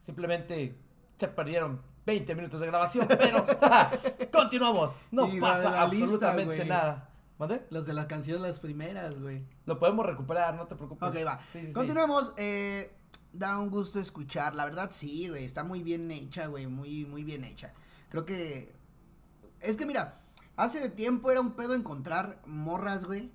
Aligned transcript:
Simplemente 0.00 0.74
se 1.18 1.28
perdieron 1.28 1.82
20 2.06 2.34
minutos 2.34 2.60
de 2.60 2.66
grabación, 2.66 3.06
pero 3.06 3.44
continuamos. 4.32 4.96
No 5.10 5.28
Y 5.28 5.38
pasa 5.38 5.68
lista, 5.68 5.82
absolutamente 5.82 6.64
nada. 6.64 7.10
¿Mande? 7.38 7.66
Los 7.70 7.86
de 7.86 7.92
la 7.92 8.08
canción, 8.08 8.42
las 8.42 8.60
primeras, 8.60 9.20
güey. 9.20 9.44
Lo 9.66 9.78
podemos 9.78 10.04
recuperar, 10.04 10.54
no 10.54 10.66
te 10.66 10.74
preocupes. 10.74 11.08
Ok, 11.08 11.16
va. 11.26 11.38
Sí, 11.38 11.60
sí, 11.60 11.66
sí. 11.68 11.72
Continuemos. 11.72 12.32
Eh, 12.38 12.94
da 13.32 13.58
un 13.58 13.70
gusto 13.70 14.00
escuchar. 14.00 14.54
La 14.54 14.64
verdad, 14.64 14.88
sí, 14.90 15.28
güey. 15.28 15.44
Está 15.44 15.64
muy 15.64 15.82
bien 15.82 16.10
hecha, 16.10 16.46
güey. 16.46 16.66
Muy, 16.66 17.04
muy 17.04 17.22
bien 17.22 17.44
hecha. 17.44 17.72
Creo 18.08 18.24
que. 18.24 18.74
Es 19.60 19.76
que 19.76 19.86
mira, 19.86 20.20
hace 20.56 20.88
tiempo 20.90 21.30
era 21.30 21.40
un 21.40 21.52
pedo 21.52 21.74
encontrar 21.74 22.40
morras, 22.46 23.04
güey. 23.04 23.30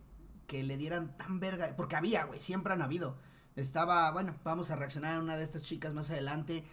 Que 0.47 0.63
le 0.63 0.77
dieran 0.77 1.15
tan 1.17 1.39
verga. 1.39 1.73
Porque 1.77 1.95
había, 1.95 2.25
güey. 2.25 2.41
Siempre 2.41 2.73
han 2.73 2.81
habido. 2.81 3.17
Estaba, 3.55 4.11
bueno, 4.11 4.35
vamos 4.43 4.69
a 4.69 4.75
reaccionar 4.75 5.15
a 5.15 5.19
una 5.19 5.37
de 5.37 5.43
estas 5.43 5.61
chicas 5.61 5.93
más 5.93 6.09
adelante. 6.09 6.65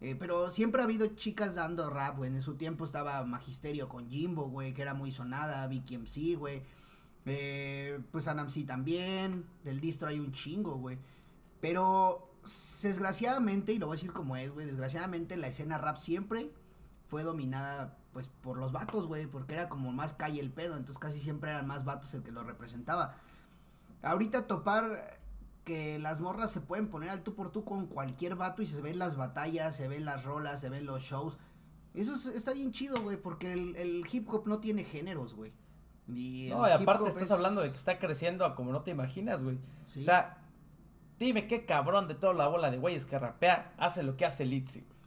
Eh, 0.00 0.14
pero 0.14 0.50
siempre 0.50 0.80
ha 0.80 0.84
habido 0.84 1.06
chicas 1.08 1.54
dando 1.54 1.88
rap, 1.90 2.18
güey. 2.18 2.30
En 2.30 2.42
su 2.42 2.54
tiempo 2.54 2.84
estaba 2.84 3.24
Magisterio 3.24 3.88
con 3.88 4.08
Jimbo, 4.08 4.48
güey, 4.48 4.74
que 4.74 4.82
era 4.82 4.94
muy 4.94 5.10
sonada. 5.10 5.66
Vicky 5.66 5.96
MC, 5.96 6.36
güey. 6.36 6.62
Eh, 7.24 8.00
pues 8.12 8.28
Anamsi 8.28 8.64
también. 8.64 9.46
Del 9.64 9.80
distro 9.80 10.08
hay 10.08 10.20
un 10.20 10.32
chingo, 10.32 10.76
güey. 10.76 10.98
Pero 11.60 12.30
desgraciadamente, 12.82 13.72
y 13.72 13.78
lo 13.78 13.86
voy 13.86 13.96
a 13.96 13.98
decir 13.98 14.12
como 14.12 14.36
es, 14.36 14.50
güey. 14.50 14.66
Desgraciadamente 14.66 15.36
la 15.36 15.48
escena 15.48 15.78
rap 15.78 15.96
siempre 15.96 16.52
fue 17.06 17.22
dominada, 17.22 17.96
pues, 18.12 18.28
por 18.28 18.58
los 18.58 18.70
vatos, 18.70 19.06
güey. 19.06 19.26
Porque 19.26 19.54
era 19.54 19.68
como 19.68 19.92
más 19.92 20.12
calle 20.12 20.40
el 20.40 20.50
pedo. 20.52 20.76
Entonces 20.76 20.98
casi 20.98 21.20
siempre 21.20 21.50
eran 21.50 21.66
más 21.66 21.84
vatos 21.84 22.12
el 22.14 22.22
que 22.22 22.32
lo 22.32 22.44
representaba. 22.44 23.16
Ahorita 24.02 24.46
topar 24.46 25.18
que 25.68 25.98
las 25.98 26.20
morras 26.20 26.50
se 26.50 26.62
pueden 26.62 26.88
poner 26.88 27.10
al 27.10 27.22
tú 27.22 27.34
por 27.34 27.52
tú 27.52 27.62
con 27.64 27.86
cualquier 27.86 28.34
vato 28.36 28.62
y 28.62 28.66
se 28.66 28.80
ven 28.80 28.98
las 28.98 29.16
batallas, 29.16 29.76
se 29.76 29.86
ven 29.86 30.06
las 30.06 30.24
rolas, 30.24 30.60
se 30.60 30.70
ven 30.70 30.86
los 30.86 31.02
shows. 31.02 31.36
Eso 31.94 32.14
es- 32.14 32.26
está 32.26 32.54
bien 32.54 32.72
chido, 32.72 33.02
güey, 33.02 33.18
porque 33.18 33.52
el, 33.52 33.76
el 33.76 34.02
hip 34.10 34.28
hop 34.32 34.46
no 34.46 34.60
tiene 34.60 34.84
géneros, 34.84 35.34
güey. 35.34 35.52
No, 36.06 36.66
y 36.66 36.72
aparte 36.72 37.08
estás 37.08 37.24
es- 37.24 37.30
hablando 37.30 37.60
de 37.60 37.68
que 37.70 37.76
está 37.76 37.98
creciendo 37.98 38.46
a 38.46 38.54
como 38.54 38.72
no 38.72 38.80
te 38.82 38.90
imaginas, 38.92 39.42
güey. 39.42 39.58
Sí. 39.88 40.00
O 40.00 40.02
sea, 40.04 40.38
dime 41.18 41.46
qué 41.46 41.66
cabrón 41.66 42.08
de 42.08 42.14
toda 42.14 42.32
la 42.32 42.48
bola 42.48 42.70
de 42.70 42.78
güeyes 42.78 43.04
que 43.04 43.18
rapea 43.18 43.74
hace 43.76 44.02
lo 44.02 44.16
que 44.16 44.24
hace 44.24 44.46
Litzy, 44.46 44.80
güey. 44.80 44.97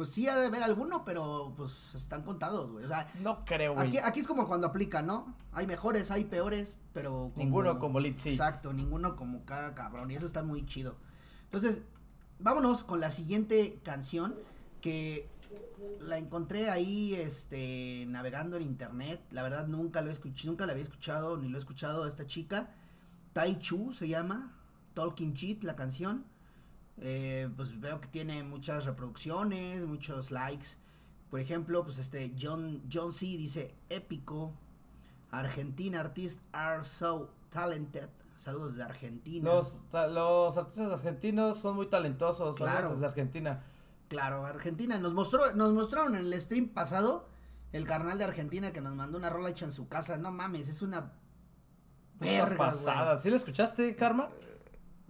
Pues 0.00 0.12
sí 0.12 0.26
ha 0.28 0.34
de 0.34 0.46
haber 0.46 0.62
alguno, 0.62 1.04
pero 1.04 1.52
pues 1.58 1.94
están 1.94 2.22
contados, 2.22 2.72
güey. 2.72 2.86
O 2.86 2.88
sea, 2.88 3.12
No 3.22 3.44
creo, 3.44 3.74
güey. 3.74 3.86
aquí, 3.86 3.98
aquí 3.98 4.20
es 4.20 4.26
como 4.26 4.48
cuando 4.48 4.66
aplica, 4.68 5.02
¿no? 5.02 5.36
Hay 5.52 5.66
mejores, 5.66 6.10
hay 6.10 6.24
peores, 6.24 6.78
pero... 6.94 7.32
Ninguno 7.36 7.78
como 7.78 8.00
Litzy. 8.00 8.30
Exacto, 8.30 8.72
ninguno 8.72 9.14
como 9.14 9.44
cada 9.44 9.74
cabrón. 9.74 10.10
Y 10.10 10.14
eso 10.14 10.24
está 10.24 10.42
muy 10.42 10.64
chido. 10.64 10.96
Entonces, 11.44 11.80
vámonos 12.38 12.82
con 12.82 13.00
la 13.00 13.10
siguiente 13.10 13.78
canción 13.82 14.34
que 14.80 15.28
la 16.00 16.16
encontré 16.16 16.70
ahí, 16.70 17.12
este, 17.12 18.06
navegando 18.08 18.56
en 18.56 18.62
internet. 18.62 19.20
La 19.30 19.42
verdad 19.42 19.66
nunca 19.66 20.00
lo 20.00 20.10
escuché, 20.10 20.48
nunca 20.48 20.64
la 20.64 20.72
había 20.72 20.84
escuchado, 20.84 21.36
ni 21.36 21.50
lo 21.50 21.58
he 21.58 21.60
escuchado 21.60 22.04
a 22.04 22.08
esta 22.08 22.26
chica. 22.26 22.70
Tai 23.34 23.58
Chu 23.58 23.92
se 23.92 24.08
llama, 24.08 24.56
Talking 24.94 25.34
Cheat 25.34 25.62
la 25.62 25.76
canción. 25.76 26.24
Eh, 27.00 27.48
pues 27.56 27.80
veo 27.80 28.00
que 28.00 28.08
tiene 28.08 28.42
muchas 28.44 28.84
reproducciones, 28.84 29.84
muchos 29.84 30.30
likes. 30.30 30.76
Por 31.30 31.40
ejemplo, 31.40 31.82
pues 31.84 31.98
este 31.98 32.34
John, 32.40 32.82
John 32.92 33.12
C 33.12 33.26
dice 33.26 33.74
épico. 33.88 34.52
Argentina 35.30 36.00
artists 36.00 36.42
are 36.52 36.84
so 36.84 37.30
talented. 37.50 38.08
Saludos 38.36 38.76
de 38.76 38.82
Argentina. 38.82 39.44
Los, 39.44 39.80
los 39.92 40.56
artistas 40.56 40.90
argentinos 40.92 41.58
son 41.58 41.76
muy 41.76 41.86
talentosos, 41.88 42.56
Claro. 42.56 42.72
claro. 42.72 42.90
desde 42.94 43.06
Argentina. 43.06 43.62
Claro, 44.08 44.44
Argentina. 44.44 44.98
Nos 44.98 45.14
mostró, 45.14 45.54
nos 45.54 45.72
mostraron 45.72 46.16
en 46.16 46.26
el 46.26 46.40
stream 46.40 46.68
pasado 46.68 47.28
el 47.72 47.86
carnal 47.86 48.18
de 48.18 48.24
Argentina 48.24 48.72
que 48.72 48.80
nos 48.80 48.94
mandó 48.94 49.18
una 49.18 49.30
rola 49.30 49.50
hecha 49.50 49.64
en 49.66 49.72
su 49.72 49.88
casa. 49.88 50.16
No 50.16 50.32
mames, 50.32 50.68
es 50.68 50.82
una 50.82 51.12
verga, 52.18 52.56
pasada. 52.56 53.12
güey. 53.12 53.18
¿Sí 53.22 53.30
la 53.30 53.36
escuchaste, 53.36 53.94
Karma? 53.94 54.30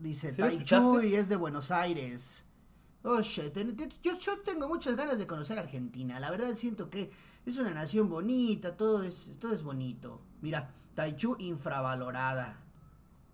Dice 0.01 0.33
¿Sí 0.33 0.41
la 0.41 0.47
Tai 0.49 0.57
escuchaste? 0.57 0.85
Chu 0.87 1.01
y 1.03 1.15
es 1.15 1.29
de 1.29 1.37
Buenos 1.37 1.71
Aires. 1.71 2.45
Oye, 3.03 3.51
te- 3.51 3.65
yo, 4.03 4.19
yo 4.19 4.39
tengo 4.41 4.69
muchas 4.69 4.97
ganas 4.97 5.19
de 5.19 5.27
conocer 5.27 5.59
Argentina. 5.59 6.19
La 6.21 6.31
verdad 6.31 6.55
siento 6.57 6.91
que 6.91 7.11
es 7.47 7.57
una 7.59 7.71
nación 7.73 8.09
bonita, 8.09 8.77
todo 8.77 9.03
es, 9.03 9.33
todo 9.39 9.53
es 9.53 9.63
bonito. 9.63 10.21
Mira, 10.43 10.71
Taichu 10.95 11.37
infravalorada. 11.39 12.59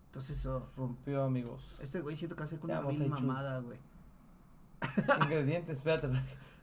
Entonces 0.06 0.38
eso, 0.38 0.70
Rompió, 0.76 1.24
amigos. 1.24 1.76
este 1.80 2.00
güey 2.00 2.16
siento 2.16 2.36
que 2.36 2.42
hace 2.44 2.58
con 2.58 2.70
una 2.70 2.78
amo, 2.80 2.94
Taichu. 2.94 3.08
mamada, 3.08 3.60
güey. 3.60 3.78
Ingredientes, 5.24 5.78
espérate. 5.78 6.08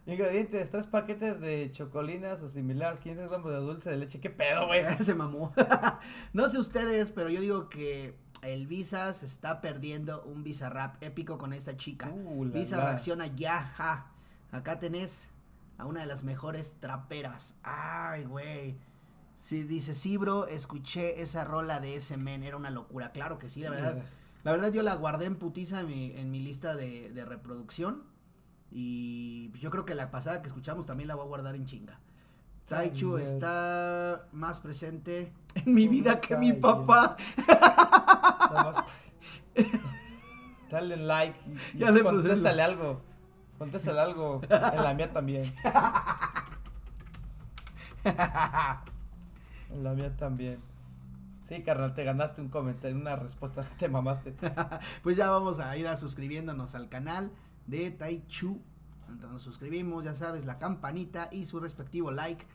Ingredientes, 0.06 0.70
tres 0.70 0.86
paquetes 0.88 1.40
de 1.40 1.72
chocolinas 1.72 2.42
o 2.42 2.50
similar, 2.50 3.00
15 3.00 3.28
gramos 3.28 3.52
de 3.52 3.58
dulce 3.58 3.90
de 3.90 3.98
leche. 3.98 4.20
¿Qué 4.20 4.30
pedo, 4.30 4.68
güey? 4.68 4.84
Se 5.04 5.16
mamó. 5.16 5.54
no 6.34 6.50
sé 6.50 6.58
ustedes, 6.58 7.12
pero 7.12 7.30
yo 7.30 7.40
digo 7.42 7.70
que 7.70 8.18
el 8.48 8.68
Visa 8.68 9.14
se 9.14 9.26
está 9.26 9.62
perdiendo 9.62 10.24
un 10.24 10.44
Visa 10.44 10.70
rap 10.70 11.02
épico 11.02 11.38
con 11.38 11.54
esta 11.54 11.78
chica. 11.78 12.10
Uh, 12.10 12.46
la, 12.46 12.52
Visa 12.52 12.78
la. 12.78 12.86
reacciona 12.86 13.28
ya, 13.28 13.62
ja. 13.62 14.12
Acá 14.52 14.80
tenés 14.80 15.30
a 15.78 15.86
una 15.86 16.02
de 16.02 16.06
las 16.06 16.24
mejores 16.24 16.78
traperas. 16.80 17.56
Ay, 17.64 18.24
güey. 18.26 18.78
Sí, 19.36 19.64
dice, 19.64 19.94
sí, 19.94 20.18
bro, 20.18 20.48
escuché 20.48 21.22
esa 21.22 21.44
rola 21.44 21.80
de 21.80 21.96
ese 21.96 22.18
men, 22.18 22.44
era 22.44 22.56
una 22.56 22.70
locura. 22.70 23.12
Claro 23.12 23.38
que 23.40 23.50
sí, 23.50 23.62
la 23.62 23.70
verdad. 23.72 23.98
La 24.44 24.52
verdad 24.52 24.74
yo 24.74 24.84
la 24.84 24.94
guardé 24.96 25.24
en 25.24 25.38
putiza 25.38 25.80
en 25.80 25.88
mi, 25.88 26.12
en 26.18 26.30
mi 26.30 26.42
lista 26.42 26.76
de, 26.76 27.10
de 27.12 27.24
reproducción. 27.24 28.04
Y 28.72 29.52
yo 29.58 29.72
creo 29.72 29.86
que 29.86 29.96
la 29.96 30.12
pasada 30.12 30.42
que 30.42 30.48
escuchamos 30.48 30.86
también 30.86 31.08
la 31.08 31.16
voy 31.16 31.24
a 31.24 31.28
guardar 31.28 31.56
en 31.56 31.66
chinga. 31.66 32.02
Taichu 32.66 33.18
está 33.18 34.28
más 34.32 34.60
presente 34.60 35.34
en 35.56 35.74
mi 35.74 35.88
vida 35.88 36.20
que 36.20 36.38
mi 36.38 36.54
papá. 36.54 37.18
Nada 38.54 38.72
más- 38.72 38.86
Dale 40.72 40.96
un 40.96 41.08
like 41.08 41.40
y, 41.48 41.78
y 41.78 41.80
Ya 41.80 41.92
le 41.92 42.04
puse 42.04 42.16
contéstale 42.16 42.62
algo. 42.62 43.02
Contéstale 43.60 44.00
algo. 44.00 44.42
En 44.50 44.84
la 44.84 44.94
mía 44.94 45.12
también. 45.14 45.54
En 49.70 49.84
la 49.84 49.94
mía 49.94 50.16
también. 50.18 50.60
Sí, 51.44 51.62
carnal, 51.62 51.94
te 51.94 52.04
ganaste 52.04 52.42
un 52.42 52.50
comentario, 52.50 52.96
una 52.98 53.16
respuesta, 53.16 53.64
te 53.78 53.90
mamaste. 53.90 54.34
Pues 55.02 55.18
ya 55.18 55.30
vamos 55.30 55.60
a 55.60 55.76
ir 55.78 55.88
a 55.88 55.98
suscribiéndonos 55.98 56.74
al 56.76 56.90
canal 56.90 57.32
de 57.68 57.92
Taichu. 57.92 58.62
Entonces 59.08 59.32
nos 59.32 59.42
suscribimos, 59.44 60.04
ya 60.06 60.16
sabes, 60.16 60.46
la 60.46 60.58
campanita 60.58 61.30
y 61.32 61.46
su 61.46 61.60
respectivo 61.60 62.12
like. 62.12 62.46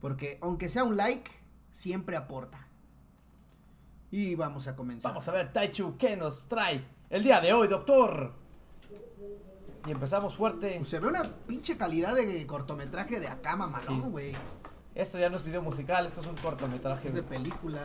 Porque 0.00 0.38
aunque 0.42 0.68
sea 0.68 0.84
un 0.84 0.96
like, 0.96 1.30
siempre 1.72 2.16
aporta. 2.16 2.67
Y 4.10 4.34
vamos 4.34 4.66
a 4.68 4.74
comenzar. 4.76 5.10
Vamos 5.12 5.28
a 5.28 5.32
ver, 5.32 5.52
Taichu, 5.52 5.96
¿qué 5.98 6.16
nos 6.16 6.46
trae 6.48 6.84
el 7.10 7.22
día 7.22 7.40
de 7.40 7.52
hoy, 7.52 7.68
doctor? 7.68 8.32
Y 9.86 9.90
empezamos 9.90 10.34
fuerte. 10.36 10.74
Pues 10.76 10.88
se 10.88 10.98
ve 10.98 11.08
una 11.08 11.22
pinche 11.46 11.76
calidad 11.76 12.14
de 12.14 12.46
cortometraje 12.46 13.20
de 13.20 13.28
acá, 13.28 13.56
mamalón, 13.56 14.02
Sí. 14.02 14.08
güey. 14.08 14.32
Esto 14.94 15.18
ya 15.18 15.28
no 15.30 15.36
es 15.36 15.42
video 15.44 15.62
musical, 15.62 16.06
esto 16.06 16.20
es 16.22 16.26
un 16.26 16.36
cortometraje. 16.36 17.08
Es 17.08 17.14
de 17.14 17.22
película. 17.22 17.82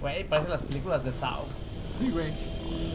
Güey, 0.00 0.28
parecen 0.28 0.50
las 0.50 0.62
películas 0.62 1.04
de 1.04 1.12
Sao. 1.12 1.44
Sí, 1.92 2.10
güey. 2.10 2.32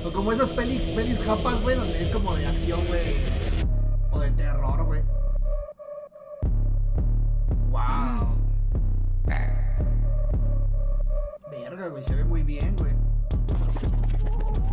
O 0.05 0.11
como 0.11 0.31
esas 0.31 0.49
peli, 0.49 0.79
pelis 0.95 1.19
japas, 1.21 1.61
güey, 1.61 1.75
donde 1.75 2.03
es 2.03 2.09
como 2.09 2.35
de 2.35 2.45
acción, 2.45 2.85
güey. 2.87 3.15
O 4.11 4.19
de 4.19 4.31
terror, 4.31 4.83
güey. 4.85 5.01
Wow. 7.71 8.35
Verga, 11.49 11.87
güey, 11.87 12.03
se 12.03 12.15
ve 12.15 12.23
muy 12.23 12.43
bien, 12.43 12.75
güey. 12.77 12.93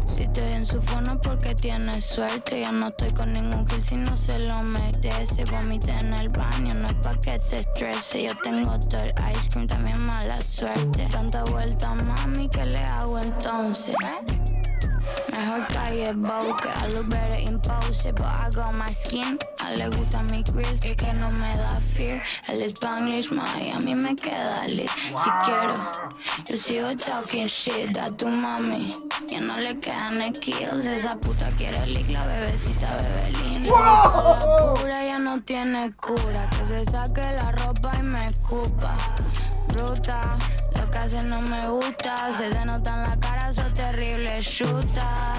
Si 0.09 0.25
estoy 0.25 0.53
en 0.53 0.67
su 0.67 0.83
fono 0.83 1.19
porque 1.21 1.55
tiene 1.55 2.01
suerte. 2.01 2.61
Ya 2.61 2.73
no 2.73 2.89
estoy 2.89 3.11
con 3.13 3.33
ningún 3.33 3.65
que 3.65 3.81
si 3.81 3.97
no 3.97 4.17
se 4.17 4.39
lo 4.39 4.63
merece. 4.63 5.45
Vomité 5.51 5.93
en 5.93 6.13
el 6.13 6.29
baño, 6.29 6.75
no 6.75 6.87
es 6.87 6.95
pa' 6.95 7.19
que 7.21 7.39
te 7.49 7.59
estrese. 7.59 8.25
Yo 8.25 8.33
tengo 8.43 8.79
todo 8.81 9.01
el 9.03 9.15
ice 9.33 9.49
cream, 9.49 9.67
también 9.67 9.99
mala 9.99 10.41
suerte. 10.41 11.07
Tanta 11.11 11.45
vuelta, 11.45 11.95
mami, 11.95 12.49
¿qué 12.49 12.67
le 12.67 12.85
hago 12.85 13.19
entonces? 13.19 13.95
Mejor 15.41 15.67
calle 15.69 16.13
boque, 16.13 16.69
I 16.69 16.89
look 16.89 17.09
better 17.09 17.37
in 17.37 17.59
pose, 17.61 18.13
but 18.15 18.27
I 18.27 18.51
got 18.53 18.75
my 18.75 18.93
skin. 18.93 19.39
A 19.65 19.75
le 19.75 19.89
gusta 19.89 20.23
mi 20.25 20.43
grills, 20.43 20.81
que, 20.81 20.95
que 20.95 21.15
no 21.15 21.31
me 21.31 21.57
da 21.57 21.81
fear. 21.81 22.21
El 22.47 22.61
Spanglish, 22.69 23.33
my, 23.33 23.71
a 23.73 23.79
mí 23.79 23.95
me 23.95 24.15
queda 24.17 24.69
lit. 24.69 24.91
Si 24.91 25.31
quiero, 25.47 25.75
yo 26.45 26.57
sigo 26.57 26.95
talking 26.95 27.47
shit 27.47 27.97
a 27.97 28.11
tu 28.15 28.27
mami. 28.27 28.93
Ya 29.29 29.41
no 29.41 29.57
le 29.57 29.81
quedan 29.81 30.35
skills, 30.35 30.85
esa 30.85 31.17
puta 31.17 31.51
quiere 31.57 31.87
lick, 31.87 32.11
la 32.11 32.27
bebecita 32.27 32.89
bebelina. 33.01 33.71
La 33.71 34.75
pura 34.75 35.05
ya 35.07 35.19
no 35.19 35.31
no 35.31 35.41
tiene 35.43 35.93
cura. 35.93 36.49
Que 36.51 36.67
se 36.67 36.85
saque 36.87 37.23
la 37.23 37.53
ropa 37.53 37.93
y 37.99 38.03
me 38.03 38.29
escupa. 38.29 38.97
Bruta, 39.69 40.37
lo 40.91 41.09
que 41.09 41.23
no 41.23 41.43
me 41.43 41.63
gusta. 41.69 42.33
Se 42.37 42.51
denota 42.51 42.95
en 42.95 43.03
la 43.11 43.17
cara, 43.21 43.51
eso 43.51 43.63
terrible. 43.75 44.41
Chuta, 44.41 45.35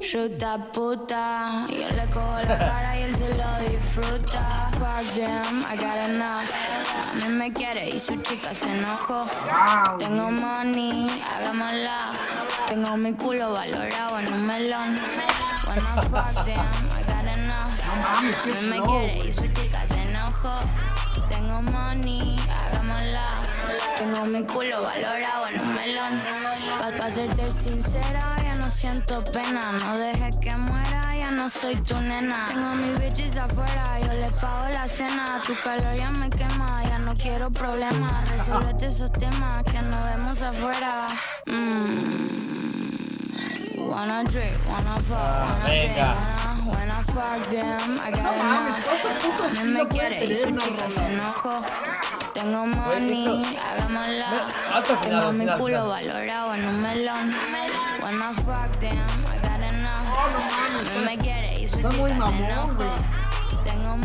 chuta 0.00 0.58
puta. 0.72 1.66
Yo 1.68 1.88
le 1.88 2.06
cojo 2.06 2.38
la 2.48 2.58
cara 2.58 2.98
y 2.98 3.02
él 3.02 3.14
se 3.14 3.28
lo 3.34 3.70
disfruta. 3.70 4.70
Fuck 4.72 5.14
them, 5.14 5.64
I 5.70 5.76
got 5.76 5.96
enough. 6.08 6.48
A 7.10 7.14
mí 7.14 7.28
me 7.28 7.52
quiere 7.52 7.88
y 7.88 7.98
su 7.98 8.16
chica 8.22 8.54
se 8.54 8.70
enojó. 8.70 9.26
Tengo 9.98 10.30
money, 10.30 11.22
hagámosla. 11.36 12.12
Tengo 12.66 12.96
mi 12.96 13.12
culo 13.12 13.52
valorado 13.52 14.18
en 14.20 14.32
un 14.32 14.46
melón. 14.46 14.96
Wanna 15.66 16.02
fuck 16.02 16.44
them, 16.44 16.60
I 16.90 17.02
got 17.06 17.26
enough. 17.26 17.72
A 18.04 18.20
mí 18.22 18.68
me 18.68 18.80
quiere 18.80 19.18
y 19.28 19.32
su 19.32 19.46
chica 19.48 19.84
se 19.88 20.02
enojó. 20.02 20.54
Tengo 21.28 21.62
money, 21.62 22.36
hagámosla. 22.40 22.73
Tengo 23.98 24.24
mi 24.26 24.42
culo 24.44 24.82
valorado 24.82 25.46
en 25.48 25.60
un 25.60 25.74
melón. 25.74 26.20
Pa, 26.78 26.90
pa 26.98 27.10
serte 27.10 27.50
sincera, 27.50 28.36
ya 28.42 28.54
no 28.56 28.70
siento 28.70 29.22
pena. 29.32 29.72
No 29.80 29.96
dejes 29.98 30.36
que 30.38 30.54
muera, 30.56 31.16
ya 31.16 31.30
no 31.30 31.48
soy 31.48 31.76
tu 31.76 31.96
nena. 32.00 32.46
Tengo 32.48 32.74
mis 32.74 33.00
bitches 33.00 33.36
afuera, 33.36 33.98
yo 34.02 34.12
les 34.14 34.32
pago 34.40 34.68
la 34.72 34.86
cena. 34.88 35.40
Tu 35.46 35.54
calor 35.58 35.94
ya 35.94 36.10
me 36.10 36.28
quema, 36.28 36.82
ya 36.84 36.98
no 36.98 37.14
quiero 37.16 37.50
problemas. 37.50 38.28
Resuélvete 38.30 38.86
esos 38.86 39.12
temas 39.12 39.62
que 39.64 39.80
nos 39.88 40.04
vemos 40.06 40.42
afuera. 40.42 41.06
Mm. 41.46 42.34
Wanna 43.90 44.24
drink, 44.24 44.56
wanna 44.68 44.96
fuck, 44.96 45.12
Ah, 45.16 45.46
wanna 45.48 45.64
venga. 45.66 46.16
wanna 46.66 47.02
fuck 47.12 47.42
them. 47.50 47.98
I 48.02 48.10
got 48.10 48.22
No 48.22 48.32
mames. 48.42 48.80
¿cuánto 48.82 49.08
puto 49.20 49.44
estilo 49.44 49.88
puede 49.88 50.26
tener 50.26 50.46
una 50.48 50.62
rola? 50.64 52.23
Tengo 52.34 52.66
money, 52.66 53.56
hagámosla. 53.56 54.48
Tengo 55.02 55.32
mi 55.32 55.46
culo 55.46 55.88
valorado 55.88 56.54
en 56.54 56.66
un 56.66 56.82
melón. 56.82 57.32
Wanna 58.02 58.34
fuck 58.34 58.70
them, 58.80 58.98
I 59.30 59.38
got 59.40 59.62
enough. 59.62 60.02
no 60.94 61.00
me 61.04 61.16
quiere 61.16 61.54
y 61.60 61.68
se. 61.68 61.76
Tengo 61.76 62.08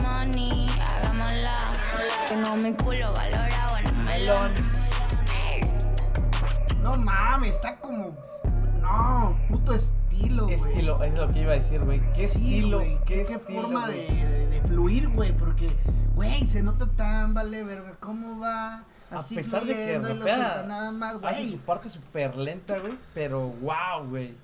money, 0.04 0.68
hagámosla. 0.80 1.56
Tengo 2.28 2.56
mi 2.58 2.72
culo 2.74 3.12
valorado 3.14 3.78
en 3.78 3.88
un 3.96 4.06
melón. 4.06 4.54
No 6.84 6.96
mames, 6.98 7.56
está 7.56 7.78
como. 7.78 8.16
No, 8.80 9.36
puto 9.50 9.74
estilo, 10.22 10.44
güey. 10.44 10.56
Estilo, 10.56 11.04
es 11.04 11.18
lo 11.18 11.32
que 11.32 11.42
iba 11.42 11.52
a 11.52 11.56
decir, 11.56 11.82
güey. 11.84 12.02
¿Qué 12.14 12.28
Sí, 12.28 12.56
estilo? 12.56 12.80
¿Qué, 12.80 13.00
qué, 13.06 13.22
estilo, 13.22 13.62
forma 13.62 13.88
de, 13.88 13.96
de- 14.08 14.48
de 14.48 14.62
fluir, 14.68 15.10
güey, 15.10 15.36
porque, 15.38 15.76
güey, 16.16 16.46
se 16.48 16.62
nota 16.64 16.88
tan, 16.96 17.34
vale, 17.34 17.64
verga, 17.64 17.98
cómo 18.00 18.40
va. 18.40 18.84
A 19.12 19.18
Así 19.20 19.36
pesar 19.36 19.64
de 19.64 19.68
que 19.74 19.74
fluyendo 19.74 20.10
y 20.10 20.14
lo 20.14 20.20
rapea, 20.20 20.66
nada 20.68 20.92
más, 20.92 21.16
hace 21.24 21.42
güey. 21.42 21.50
su 21.50 21.58
parte 21.60 21.90
súper 21.90 22.36
lenta, 22.36 22.78
güey. 22.78 22.94
Pero 23.16 23.48
wow, 23.50 24.08
güey. 24.08 24.36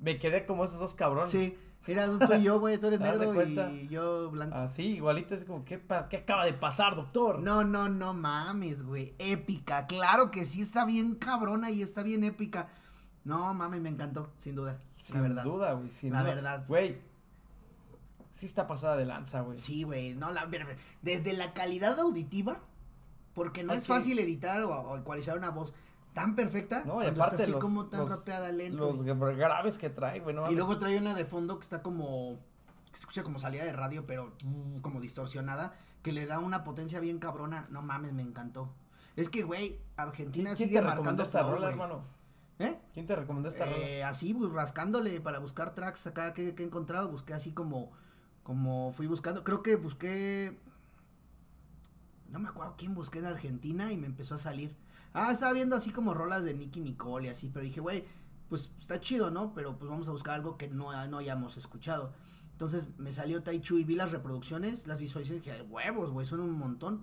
Me 0.00 0.18
quedé 0.18 0.44
como 0.44 0.64
esos 0.64 0.78
dos 0.78 0.94
cabrones. 0.94 1.30
Sí, 1.30 1.56
mira, 1.86 2.06
tú 2.06 2.34
y 2.34 2.42
yo, 2.42 2.60
güey, 2.60 2.76
tú 2.78 2.88
eres 2.88 2.98
¿Te 3.00 3.04
das 3.06 3.14
de 3.18 3.26
negro 3.26 3.34
cuenta? 3.34 3.70
y 3.70 3.88
yo 3.88 4.30
blanco. 4.30 4.54
Así, 4.56 4.96
igualito, 4.96 5.34
es 5.34 5.44
como, 5.44 5.64
¿qué, 5.64 5.78
pa- 5.78 6.08
¿qué 6.08 6.18
acaba 6.18 6.44
de 6.44 6.52
pasar, 6.52 6.96
doctor? 6.96 7.38
No, 7.40 7.64
no, 7.64 7.88
no 7.88 8.12
mames, 8.12 8.82
güey. 8.82 9.14
Épica. 9.18 9.86
Claro 9.86 10.30
que 10.30 10.44
sí 10.44 10.60
está 10.60 10.84
bien 10.84 11.14
cabrona 11.14 11.70
y 11.70 11.80
está 11.82 12.02
bien 12.02 12.24
épica. 12.24 12.68
No 13.24 13.54
mames, 13.54 13.80
me 13.80 13.88
encantó, 13.88 14.32
sin 14.38 14.54
duda. 14.56 14.80
Sin 14.96 15.16
la 15.16 15.22
verdad. 15.22 15.44
duda, 15.44 15.72
güey. 15.74 15.90
Sin 15.90 16.12
La 16.12 16.22
duda. 16.22 16.34
verdad. 16.34 16.64
Güey. 16.66 17.00
Sí 18.30 18.46
está 18.46 18.66
pasada 18.66 18.96
de 18.96 19.04
lanza, 19.04 19.42
güey. 19.42 19.58
Sí, 19.58 19.82
güey. 19.84 20.14
No, 20.14 20.30
la, 20.32 20.48
desde 21.02 21.32
la 21.34 21.52
calidad 21.52 21.98
auditiva, 22.00 22.60
porque 23.34 23.62
no 23.62 23.72
es 23.74 23.86
fácil 23.86 24.18
editar 24.18 24.62
o, 24.62 24.70
o 24.72 24.96
ecualizar 24.96 25.36
una 25.36 25.50
voz 25.50 25.74
tan 26.14 26.34
perfecta. 26.34 26.82
No, 26.84 27.02
y 27.02 27.06
aparte 27.06 27.42
así 27.42 27.52
los, 27.52 27.60
como 27.60 27.86
tan 27.86 28.00
los, 28.00 28.10
rapeada, 28.10 28.50
lento. 28.50 28.78
los 28.78 29.04
gra- 29.04 29.36
graves 29.36 29.78
que 29.78 29.90
trae, 29.90 30.20
güey, 30.20 30.34
no 30.34 30.50
y 30.50 30.54
luego 30.54 30.78
trae 30.78 30.98
una 30.98 31.14
de 31.14 31.24
fondo 31.26 31.58
que 31.58 31.64
está 31.64 31.82
como. 31.82 32.38
que 32.90 32.96
se 32.96 33.00
escucha 33.00 33.22
como 33.22 33.38
salida 33.38 33.64
de 33.64 33.72
radio, 33.72 34.06
pero 34.06 34.32
como 34.80 35.00
distorsionada. 35.00 35.74
Que 36.02 36.10
le 36.12 36.26
da 36.26 36.40
una 36.40 36.64
potencia 36.64 36.98
bien 36.98 37.18
cabrona. 37.20 37.66
No 37.70 37.82
mames, 37.82 38.12
me 38.12 38.22
encantó. 38.22 38.74
Es 39.14 39.28
que, 39.28 39.42
güey, 39.44 39.78
Argentina 39.96 40.54
¿Quién, 40.54 40.56
quién 40.56 40.68
sigue 40.70 40.80
te 40.80 40.84
marcando 40.86 41.22
esta 41.22 41.42
rola, 41.42 41.68
hermano? 41.68 42.02
¿Eh? 42.62 42.78
¿Quién 42.94 43.06
te 43.06 43.16
recomendó 43.16 43.48
esta 43.48 43.64
rola? 43.64 43.76
Eh, 43.78 44.04
así, 44.04 44.34
pues, 44.34 44.52
rascándole 44.52 45.20
para 45.20 45.38
buscar 45.38 45.74
tracks 45.74 46.06
acá 46.06 46.32
que, 46.32 46.54
que 46.54 46.62
he 46.62 46.66
encontrado, 46.66 47.08
busqué 47.08 47.34
así 47.34 47.52
como, 47.52 47.90
como 48.42 48.92
fui 48.92 49.06
buscando, 49.06 49.44
creo 49.44 49.62
que 49.62 49.76
busqué, 49.76 50.58
no 52.28 52.38
me 52.38 52.48
acuerdo 52.48 52.74
quién 52.76 52.94
busqué 52.94 53.18
en 53.18 53.26
Argentina 53.26 53.92
y 53.92 53.96
me 53.96 54.06
empezó 54.06 54.36
a 54.36 54.38
salir. 54.38 54.74
Ah, 55.12 55.30
estaba 55.32 55.52
viendo 55.52 55.76
así 55.76 55.90
como 55.90 56.14
rolas 56.14 56.44
de 56.44 56.54
Nicky 56.54 56.80
Nicole 56.80 57.26
y 57.26 57.30
así, 57.30 57.50
pero 57.52 57.64
dije, 57.64 57.80
güey, 57.80 58.04
pues 58.48 58.70
está 58.78 59.00
chido, 59.00 59.30
¿no? 59.30 59.52
Pero 59.54 59.78
pues 59.78 59.90
vamos 59.90 60.08
a 60.08 60.12
buscar 60.12 60.34
algo 60.34 60.56
que 60.56 60.68
no, 60.68 61.06
no 61.08 61.18
hayamos 61.18 61.56
escuchado. 61.56 62.12
Entonces 62.52 62.88
me 62.98 63.12
salió 63.12 63.42
Taichu 63.42 63.78
y 63.78 63.84
vi 63.84 63.94
las 63.94 64.12
reproducciones, 64.12 64.86
las 64.86 64.98
visualizaciones 64.98 65.46
y 65.46 65.50
dije, 65.50 65.62
huevos, 65.62 66.10
güey, 66.10 66.26
son 66.26 66.40
un 66.40 66.52
montón. 66.52 67.02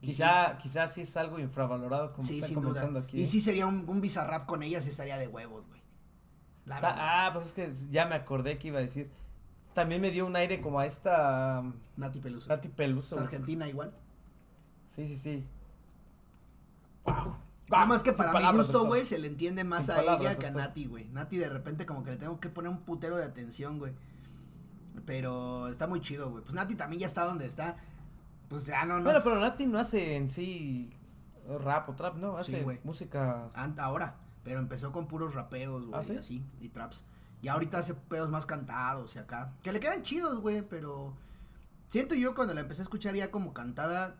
Quizá, 0.00 0.58
quizá 0.58 0.86
sí 0.86 1.00
es 1.00 1.16
algo 1.16 1.38
infravalorado, 1.38 2.12
como 2.12 2.26
sí, 2.26 2.38
están 2.38 2.54
duda. 2.54 2.64
comentando 2.64 2.98
aquí. 3.00 3.20
Y 3.20 3.26
sí 3.26 3.40
sería 3.40 3.66
un, 3.66 3.88
un 3.88 4.00
bizarrap 4.00 4.44
con 4.46 4.62
ellas, 4.62 4.86
estaría 4.86 5.16
de 5.16 5.28
huevos, 5.28 5.66
güey. 5.66 5.80
O 6.66 6.76
sea, 6.78 7.26
ah, 7.26 7.30
pues 7.32 7.46
es 7.46 7.52
que 7.52 7.72
ya 7.90 8.06
me 8.06 8.14
acordé 8.14 8.58
que 8.58 8.68
iba 8.68 8.78
a 8.78 8.82
decir. 8.82 9.10
También 9.74 10.00
me 10.00 10.10
dio 10.10 10.24
un 10.24 10.36
aire 10.36 10.60
como 10.60 10.78
a 10.78 10.86
esta 10.86 11.60
um, 11.60 11.74
Nati 11.96 12.20
Peluso. 12.20 12.48
Nati 12.48 12.68
Peluso. 12.68 13.18
Argentina 13.18 13.68
igual. 13.68 13.92
Sí, 14.86 15.06
sí, 15.06 15.16
sí. 15.16 15.46
Wow. 17.04 17.36
Nada 17.68 17.86
más 17.86 18.02
que 18.02 18.12
para 18.12 18.52
mi 18.52 18.56
gusto, 18.56 18.86
güey, 18.86 19.04
se 19.04 19.18
le 19.18 19.26
entiende 19.26 19.64
más 19.64 19.88
a 19.88 19.96
palabras, 19.96 20.32
ella 20.32 20.38
que 20.38 20.46
a. 20.46 20.50
Nati, 20.50 20.86
güey. 20.86 21.08
Nati 21.08 21.38
de 21.38 21.48
repente 21.48 21.86
como 21.86 22.04
que 22.04 22.10
le 22.10 22.16
tengo 22.16 22.38
que 22.38 22.48
poner 22.48 22.70
un 22.70 22.80
putero 22.80 23.16
de 23.16 23.24
atención, 23.24 23.78
güey. 23.78 23.92
Pero 25.06 25.68
está 25.68 25.86
muy 25.86 26.00
chido, 26.00 26.30
güey. 26.30 26.44
Pues 26.44 26.54
Nati 26.54 26.76
también 26.76 27.00
ya 27.00 27.06
está 27.06 27.24
donde 27.24 27.46
está. 27.46 27.76
Pues 28.54 28.66
ya 28.66 28.84
no, 28.84 28.98
no. 28.98 29.04
Bueno, 29.04 29.20
pero 29.24 29.40
Nati 29.40 29.66
no 29.66 29.78
hace 29.78 30.16
en 30.16 30.30
sí 30.30 30.92
rap 31.60 31.88
o 31.88 31.94
trap, 31.94 32.16
¿no? 32.16 32.36
Hace 32.36 32.64
música. 32.84 33.50
Ant- 33.54 33.78
ahora. 33.78 34.16
Pero 34.44 34.58
empezó 34.60 34.92
con 34.92 35.08
puros 35.08 35.34
rapeos, 35.34 35.86
güey. 35.86 35.98
¿Ah, 35.98 36.02
sí? 36.04 36.16
así. 36.16 36.44
Y 36.60 36.68
traps. 36.68 37.02
Y 37.42 37.48
ahorita 37.48 37.78
hace 37.78 37.94
pedos 37.94 38.30
más 38.30 38.46
cantados 38.46 39.16
y 39.16 39.18
acá. 39.18 39.52
Que 39.62 39.72
le 39.72 39.80
quedan 39.80 40.02
chidos, 40.02 40.38
güey, 40.40 40.62
pero. 40.62 41.14
Siento 41.88 42.14
yo 42.14 42.34
cuando 42.34 42.54
la 42.54 42.60
empecé 42.60 42.82
a 42.82 42.84
escuchar 42.84 43.14
ya 43.14 43.30
como 43.30 43.52
cantada. 43.52 44.16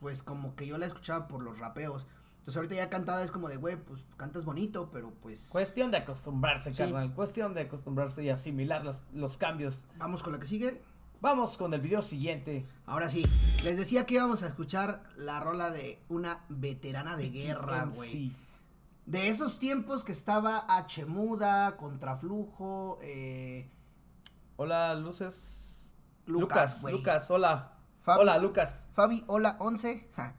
Pues 0.00 0.22
como 0.22 0.54
que 0.56 0.66
yo 0.66 0.78
la 0.78 0.86
escuchaba 0.86 1.28
por 1.28 1.42
los 1.42 1.58
rapeos. 1.58 2.06
Entonces 2.38 2.56
ahorita 2.56 2.74
ya 2.74 2.90
cantada 2.90 3.22
es 3.22 3.30
como 3.30 3.48
de, 3.48 3.56
güey, 3.56 3.76
pues 3.76 4.04
cantas 4.16 4.44
bonito, 4.44 4.90
pero 4.90 5.12
pues. 5.22 5.48
Cuestión 5.50 5.90
de 5.92 5.98
acostumbrarse, 5.98 6.74
Sí. 6.74 6.82
carnal. 6.82 7.14
Cuestión 7.14 7.54
de 7.54 7.60
acostumbrarse 7.62 8.24
y 8.24 8.30
asimilar 8.30 8.84
los, 8.84 9.04
los 9.12 9.38
cambios. 9.38 9.84
Vamos 9.98 10.22
con 10.22 10.32
la 10.32 10.38
que 10.40 10.46
sigue. 10.46 10.82
Vamos 11.22 11.56
con 11.56 11.72
el 11.72 11.80
video 11.80 12.02
siguiente. 12.02 12.66
Ahora 12.84 13.08
sí, 13.08 13.24
les 13.62 13.76
decía 13.76 14.06
que 14.06 14.14
íbamos 14.14 14.42
a 14.42 14.48
escuchar 14.48 15.04
la 15.16 15.38
rola 15.38 15.70
de 15.70 16.02
una 16.08 16.44
veterana 16.48 17.16
de 17.16 17.30
guerra, 17.30 17.84
güey. 17.84 18.08
Sí. 18.10 18.36
De 19.06 19.28
esos 19.28 19.60
tiempos 19.60 20.02
que 20.02 20.10
estaba 20.10 20.66
H 20.68 21.06
Muda, 21.06 21.76
Contraflujo, 21.76 22.98
eh, 23.02 23.70
Hola, 24.56 24.96
luces. 24.96 25.92
Lucas, 26.26 26.82
Lucas, 26.90 27.30
hola. 27.30 27.72
Fabi- 28.04 28.18
Hola, 28.22 28.38
Lucas. 28.38 28.82
Fabi, 28.92 29.22
hola 29.28 29.56
11. 29.60 30.10
ja, 30.16 30.34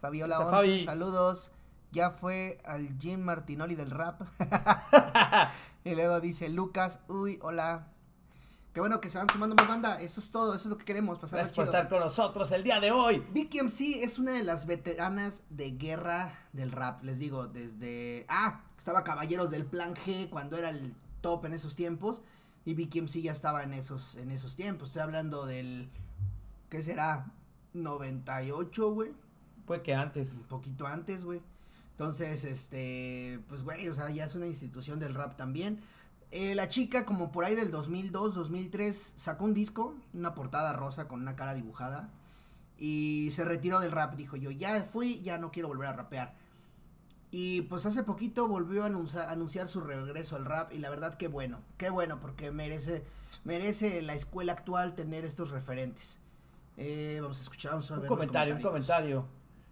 Fabiola 0.00 0.34
Esa 0.34 0.44
11, 0.46 0.56
Fabi. 0.56 0.84
saludos. 0.84 1.52
Ya 1.92 2.10
fue 2.10 2.58
al 2.64 2.98
Jim 2.98 3.20
Martinoli 3.20 3.76
del 3.76 3.92
rap. 3.92 4.22
y 5.84 5.94
luego 5.94 6.20
dice 6.20 6.48
Lucas, 6.48 6.98
uy, 7.06 7.38
hola. 7.42 7.92
Qué 8.76 8.80
bueno 8.80 9.00
que 9.00 9.08
se 9.08 9.16
van 9.16 9.26
sumando 9.30 9.56
más 9.56 9.68
banda. 9.68 9.98
Eso 10.02 10.20
es 10.20 10.30
todo, 10.30 10.54
eso 10.54 10.64
es 10.64 10.66
lo 10.66 10.76
que 10.76 10.84
queremos, 10.84 11.18
pasar 11.18 11.38
Gracias 11.38 11.56
por 11.56 11.64
estar 11.64 11.88
con 11.88 11.98
nosotros 11.98 12.52
el 12.52 12.62
día 12.62 12.78
de 12.78 12.90
hoy. 12.90 13.24
Vicky 13.32 13.62
MC 13.62 14.04
es 14.04 14.18
una 14.18 14.32
de 14.32 14.42
las 14.42 14.66
veteranas 14.66 15.40
de 15.48 15.70
guerra 15.70 16.30
del 16.52 16.72
rap, 16.72 17.02
les 17.02 17.18
digo, 17.18 17.46
desde... 17.46 18.26
Ah, 18.28 18.64
estaba 18.76 19.02
Caballeros 19.02 19.50
del 19.50 19.64
Plan 19.64 19.94
G 19.94 20.28
cuando 20.28 20.58
era 20.58 20.68
el 20.68 20.94
top 21.22 21.46
en 21.46 21.54
esos 21.54 21.74
tiempos 21.74 22.20
y 22.66 22.74
Vicky 22.74 23.00
MC 23.00 23.22
ya 23.22 23.32
estaba 23.32 23.62
en 23.62 23.72
esos, 23.72 24.14
en 24.16 24.30
esos 24.30 24.56
tiempos. 24.56 24.90
Estoy 24.90 25.00
hablando 25.00 25.46
del... 25.46 25.88
¿Qué 26.68 26.82
será? 26.82 27.32
98, 27.72 28.92
güey. 28.92 29.12
Puede 29.64 29.80
que 29.80 29.94
Un 29.94 30.00
antes. 30.00 30.44
poquito 30.50 30.86
antes, 30.86 31.24
güey. 31.24 31.40
Entonces, 31.92 32.44
este, 32.44 33.40
pues, 33.48 33.62
güey, 33.62 33.88
o 33.88 33.94
sea, 33.94 34.10
ya 34.10 34.26
es 34.26 34.34
una 34.34 34.46
institución 34.46 34.98
del 34.98 35.14
rap 35.14 35.38
también. 35.38 35.80
Eh, 36.30 36.54
la 36.54 36.68
chica, 36.68 37.04
como 37.04 37.32
por 37.32 37.44
ahí 37.44 37.54
del 37.54 37.70
2002, 37.70 38.34
2003, 38.34 39.14
sacó 39.16 39.44
un 39.44 39.54
disco, 39.54 39.94
una 40.12 40.34
portada 40.34 40.72
rosa 40.72 41.08
con 41.08 41.20
una 41.20 41.36
cara 41.36 41.54
dibujada. 41.54 42.10
Y 42.78 43.30
se 43.32 43.44
retiró 43.44 43.80
del 43.80 43.92
rap, 43.92 44.16
dijo 44.16 44.36
yo, 44.36 44.50
ya 44.50 44.82
fui, 44.84 45.20
ya 45.20 45.38
no 45.38 45.50
quiero 45.50 45.68
volver 45.68 45.88
a 45.88 45.92
rapear. 45.92 46.34
Y 47.30 47.62
pues 47.62 47.86
hace 47.86 48.02
poquito 48.02 48.48
volvió 48.48 48.82
a 48.82 48.86
anunciar, 48.86 49.28
anunciar 49.28 49.68
su 49.68 49.80
regreso 49.80 50.36
al 50.36 50.44
rap 50.44 50.72
y 50.72 50.78
la 50.78 50.90
verdad 50.90 51.16
que 51.16 51.28
bueno, 51.28 51.60
qué 51.76 51.90
bueno 51.90 52.20
porque 52.20 52.50
merece 52.50 53.04
merece 53.44 54.02
la 54.02 54.14
escuela 54.14 54.52
actual 54.52 54.94
tener 54.94 55.24
estos 55.24 55.50
referentes. 55.50 56.18
Eh, 56.76 57.18
vamos 57.22 57.38
a 57.38 57.42
escuchar, 57.42 57.72
vamos 57.72 57.90
a 57.90 57.94
Un 57.94 58.00
ver 58.00 58.10
los 58.10 58.18
comentario, 58.18 58.56
un 58.56 58.62
comentario. 58.62 59.26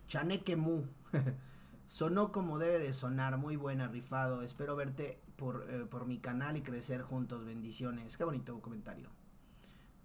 Chaneque 0.08 0.56
Mu. 0.56 0.82
Sonó 1.86 2.32
como 2.32 2.58
debe 2.58 2.78
de 2.78 2.92
sonar, 2.92 3.36
muy 3.38 3.56
buena, 3.56 3.88
rifado. 3.88 4.42
Espero 4.42 4.76
verte 4.76 5.20
por, 5.36 5.66
eh, 5.68 5.84
por 5.84 6.06
mi 6.06 6.18
canal 6.18 6.56
y 6.56 6.62
crecer 6.62 7.02
juntos. 7.02 7.44
Bendiciones. 7.44 8.16
Qué 8.16 8.24
bonito 8.24 8.60
comentario. 8.60 9.08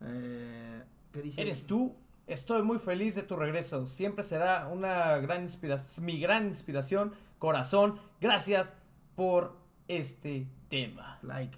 Eh, 0.01 0.83
¿Qué 1.11 1.21
dice? 1.21 1.41
¿Eres 1.41 1.65
tú? 1.65 1.95
Estoy 2.27 2.61
muy 2.61 2.77
feliz 2.77 3.15
de 3.15 3.23
tu 3.23 3.35
regreso. 3.35 3.87
Siempre 3.87 4.23
será 4.23 4.67
una 4.67 5.17
gran 5.17 5.41
inspiración, 5.41 6.05
mi 6.05 6.19
gran 6.19 6.47
inspiración, 6.47 7.13
corazón. 7.39 7.99
Gracias 8.21 8.75
por 9.15 9.57
este 9.87 10.47
tema. 10.69 11.17
Like. 11.23 11.57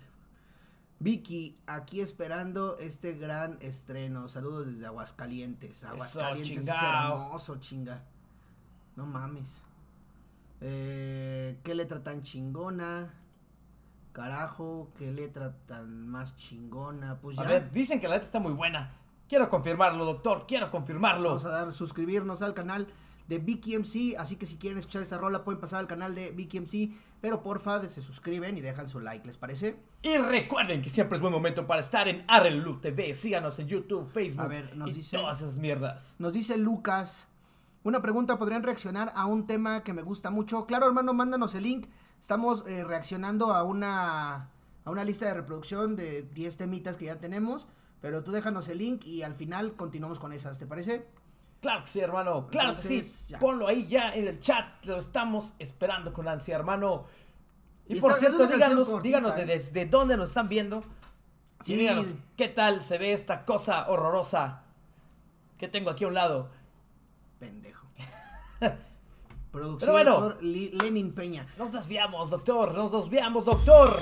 Vicky, 0.99 1.59
aquí 1.65 1.99
esperando 1.99 2.77
este 2.77 3.13
gran 3.13 3.57
estreno. 3.59 4.27
Saludos 4.27 4.67
desde 4.67 4.85
Aguascalientes. 4.85 5.83
Aguascalientes 5.83 6.51
es 6.51 6.65
chingao. 6.65 7.23
hermoso, 7.23 7.57
chinga. 7.59 8.03
No 8.95 9.07
mames. 9.07 9.63
Eh, 10.62 11.58
¿Qué 11.63 11.75
letra 11.75 12.03
tan 12.03 12.22
chingona? 12.22 13.13
Carajo, 14.13 14.91
qué 14.98 15.12
letra 15.12 15.56
tan 15.65 16.08
más 16.08 16.36
chingona. 16.38 17.20
Pues 17.22 17.38
ya. 17.38 17.44
A 17.44 17.48
ver, 17.48 17.72
dicen 17.72 18.00
que 18.00 18.08
la 18.08 18.15
letra 18.15 18.25
está 18.25 18.39
muy 18.39 18.53
buena. 18.53 18.94
Quiero 19.27 19.50
confirmarlo, 19.50 20.06
doctor. 20.06 20.46
Quiero 20.48 20.70
confirmarlo. 20.70 21.30
Vamos 21.30 21.46
a 21.46 21.50
dar 21.50 21.72
suscribirnos 21.72 22.41
al 22.41 22.53
canal 22.53 22.88
de 23.27 23.38
Vicky 23.39 23.77
MC, 23.77 24.18
así 24.18 24.36
que 24.36 24.46
si 24.46 24.58
quieren 24.58 24.77
escuchar 24.77 25.03
esa 25.03 25.18
rola 25.18 25.46
pueden 25.46 25.62
pasar 25.62 25.80
al 25.80 25.88
canal 25.88 26.13
de 26.13 26.32
Vicky 26.32 26.60
MC, 26.60 26.91
pero 27.22 27.41
porfa 27.41 27.82
se 27.88 28.01
suscriben 28.01 28.58
y 28.58 28.62
dejan 28.62 28.89
su 28.89 29.00
like, 29.00 29.25
¿les 29.25 29.38
parece? 29.38 29.80
Y 30.01 30.18
recuerden 30.18 30.82
que 30.82 30.89
siempre 30.89 31.15
es 31.15 31.22
buen 31.22 31.32
momento 31.32 31.65
para 31.65 31.80
estar 31.80 32.10
en 32.10 32.25
Arelu 32.27 32.82
TV. 32.82 33.13
Síganos 33.13 33.58
en 33.60 33.68
YouTube, 33.70 34.12
Facebook 34.12 34.44
A 34.44 34.48
ver, 34.48 34.75
nos 34.75 34.89
y 34.89 34.94
dice- 34.96 35.15
todas 35.18 35.41
esas 35.41 35.60
mierdas. 35.60 36.18
Nos 36.20 36.34
dice 36.34 36.58
Lucas, 36.58 37.30
una 37.83 38.01
pregunta, 38.01 38.38
¿podrían 38.38 38.63
reaccionar 38.63 39.11
a 39.15 39.25
un 39.25 39.47
tema 39.47 39.83
que 39.83 39.93
me 39.93 40.01
gusta 40.01 40.29
mucho? 40.29 40.65
Claro, 40.65 40.88
hermano, 40.88 41.13
mándanos 41.13 41.55
el 41.55 41.63
link. 41.63 41.88
Estamos 42.19 42.63
eh, 42.67 42.83
reaccionando 42.83 43.53
a 43.53 43.63
una 43.63 44.50
a 44.83 44.89
una 44.89 45.03
lista 45.03 45.25
de 45.25 45.33
reproducción 45.35 45.95
de 45.95 46.23
10 46.23 46.57
temitas 46.57 46.97
que 46.97 47.05
ya 47.05 47.17
tenemos, 47.17 47.67
pero 48.01 48.23
tú 48.23 48.31
déjanos 48.31 48.67
el 48.67 48.79
link 48.79 49.05
y 49.05 49.23
al 49.23 49.35
final 49.35 49.75
continuamos 49.75 50.19
con 50.19 50.31
esas, 50.31 50.57
¿te 50.57 50.65
parece? 50.65 51.07
Claro 51.61 51.83
que 51.83 51.88
sí, 51.88 52.00
hermano. 52.00 52.47
Claro 52.47 52.73
que 52.75 52.81
sí. 52.81 53.27
ya. 53.29 53.38
Ponlo 53.38 53.67
ahí 53.67 53.85
ya 53.88 54.15
en 54.15 54.27
el 54.27 54.39
chat. 54.39 54.83
Lo 54.85 54.97
estamos 54.97 55.53
esperando 55.59 56.11
con 56.11 56.27
ansia, 56.27 56.55
hermano. 56.55 57.05
Y, 57.88 57.97
Y 57.97 58.01
por 58.01 58.13
cierto, 58.13 58.47
díganos, 58.47 58.89
cortita, 58.89 59.03
díganos 59.19 59.35
de 59.35 59.43
¿eh? 59.43 59.45
desde 59.45 59.85
dónde 59.85 60.17
nos 60.17 60.29
están 60.29 60.50
viendo. 60.50 60.81
Sí. 61.61 61.73
Y 61.73 61.77
díganos 61.77 62.15
qué 62.35 62.47
tal 62.47 62.81
se 62.81 62.97
ve 62.97 63.13
esta 63.13 63.45
cosa 63.45 63.88
horrorosa 63.88 64.63
que 65.59 65.67
tengo 65.67 65.91
aquí 65.91 66.05
a 66.05 66.07
un 66.07 66.15
lado. 66.15 66.50
Pendejo. 67.41 67.88
Producción 69.51 69.79
Pero 69.79 69.91
bueno. 69.93 70.15
por 70.19 70.43
Li- 70.43 70.69
Lenin 70.79 71.12
Peña. 71.12 71.43
Nos 71.57 71.74
desviamos, 71.74 72.29
doctor. 72.29 72.75
Nos 72.75 72.91
desviamos, 72.91 73.45
doctor. 73.45 74.00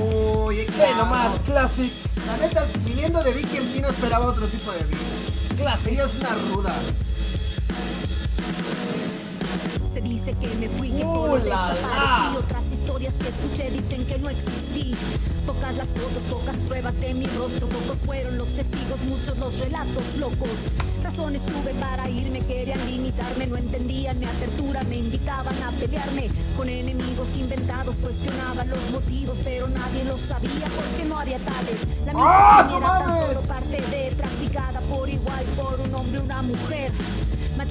Oye, 0.00 0.64
claro. 0.66 0.96
nomás, 0.98 1.40
classic. 1.40 1.92
La 2.24 2.36
neta, 2.36 2.64
viniendo 2.84 3.20
de 3.24 3.32
Vicky 3.32 3.58
MC 3.58 3.80
no 3.82 3.88
esperaba 3.88 4.26
otro 4.28 4.46
tipo 4.46 4.70
de 4.70 4.78
beats. 4.84 5.56
Classic. 5.60 5.92
Ella 5.94 6.04
es 6.04 6.14
una 6.20 6.34
ruda. 6.54 6.74
Se 9.92 10.00
dice 10.00 10.32
que 10.34 10.46
me 10.54 10.68
fui, 10.70 10.90
que 10.92 11.04
¡Uh, 11.04 11.14
solo 11.14 11.38
la, 11.38 11.44
la! 11.44 11.74
desaparecí. 11.74 12.71
Historias 12.82 13.14
que 13.14 13.28
escuché 13.28 13.70
dicen 13.70 14.04
que 14.06 14.18
no 14.18 14.28
existí. 14.28 14.92
Pocas 15.46 15.76
las 15.76 15.86
fotos, 15.86 16.22
pocas 16.28 16.56
pruebas 16.66 17.00
de 17.00 17.14
mi 17.14 17.26
rostro. 17.26 17.68
Pocos 17.68 17.98
fueron 18.04 18.36
los 18.36 18.48
testigos, 18.48 19.00
muchos 19.02 19.38
los 19.38 19.56
relatos 19.60 20.16
locos. 20.18 20.50
Razones 21.04 21.42
tuve 21.46 21.74
para 21.74 22.10
irme, 22.10 22.40
querían 22.40 22.84
limitarme. 22.84 23.46
No 23.46 23.56
entendían 23.56 24.18
mi 24.18 24.24
apertura, 24.24 24.82
me 24.82 24.98
invitaban 24.98 25.54
a 25.62 25.70
pelearme 25.78 26.28
con 26.56 26.68
enemigos 26.68 27.28
inventados. 27.36 27.94
Cuestionaban 28.02 28.68
los 28.68 28.90
motivos, 28.90 29.38
pero 29.44 29.68
nadie 29.68 30.02
lo 30.02 30.18
sabía 30.18 30.66
porque 30.74 31.04
no 31.04 31.20
había 31.20 31.38
tales. 31.38 31.86
La 32.04 32.12
¡Ah, 32.16 32.64
misma 32.68 32.80
no 32.80 32.86
era 32.88 33.06
tan 33.06 33.26
solo 33.28 33.40
parte 33.42 33.80
de 33.80 34.16
practicada 34.16 34.80
por 34.80 35.08
igual 35.08 35.44
por 35.56 35.78
un 35.78 35.94
hombre 35.94 36.18
una 36.18 36.42
mujer. 36.42 36.81